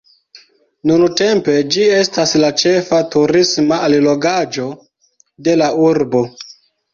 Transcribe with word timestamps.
Nuntempe 0.91 1.53
ĝi 1.75 1.83
estas 1.97 2.33
la 2.43 2.49
ĉefa 2.61 3.01
turisma 3.17 3.79
allogaĵo 3.89 4.67
de 5.49 5.55
la 5.65 5.69
urbo. 5.85 6.25